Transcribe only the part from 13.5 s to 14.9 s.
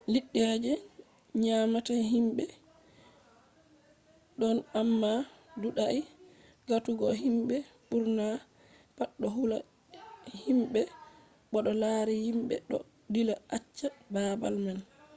acca babal man